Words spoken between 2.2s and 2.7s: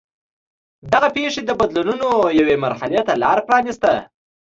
یوې